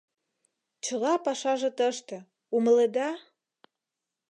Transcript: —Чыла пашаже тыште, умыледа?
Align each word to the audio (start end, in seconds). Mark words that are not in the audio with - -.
—Чыла 0.83 1.13
пашаже 1.25 1.69
тыште, 1.77 2.17
умыледа? 2.55 3.09